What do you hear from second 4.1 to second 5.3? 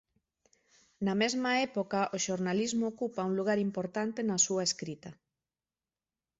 na súa escrita.